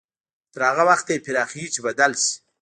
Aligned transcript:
تر 0.53 0.61
هغه 0.69 0.83
وخته 0.89 1.09
يې 1.15 1.23
پراخوي 1.25 1.65
چې 1.73 1.79
بدل 1.87 2.11
شي. 2.21 2.33